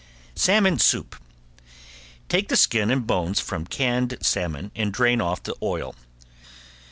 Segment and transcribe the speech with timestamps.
[0.33, 1.15] ~SALMON SOUP~
[2.27, 5.93] Take the skin and bones from canned salmon and drain off the oil.